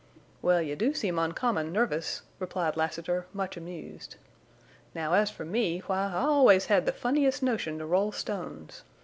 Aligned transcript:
"Well, 0.41 0.63
you 0.63 0.75
do 0.75 0.95
seem 0.95 1.19
uncommon 1.19 1.71
nervous," 1.71 2.23
replied 2.39 2.75
Lassiter, 2.75 3.27
much 3.33 3.55
amused. 3.55 4.15
"Now, 4.95 5.13
as 5.13 5.29
for 5.29 5.45
me, 5.45 5.81
why 5.81 6.07
I 6.11 6.23
always 6.23 6.65
had 6.65 6.87
the 6.87 6.91
funniest 6.91 7.43
notion 7.43 7.77
to 7.77 7.85
roll 7.85 8.11
stones! 8.11 8.81